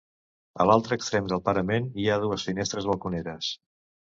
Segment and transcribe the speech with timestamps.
[0.63, 3.53] A l'altre extrem del parament hi ha dues finestres balconeres.